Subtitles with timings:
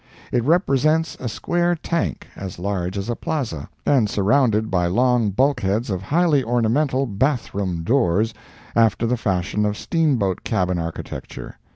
[0.31, 5.91] It represents a square tank as large as a plaza, and surrounded by long bulkheads
[5.91, 8.33] of highly ornamental bath room doors,
[8.75, 11.59] after the fashion of steamboat cabin architecture.